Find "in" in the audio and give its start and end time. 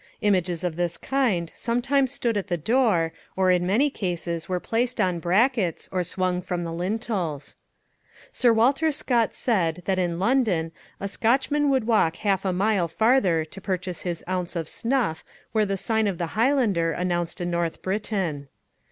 3.51-3.67, 9.99-10.17